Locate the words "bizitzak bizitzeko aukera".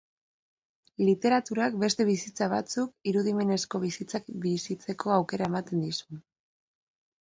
3.87-5.55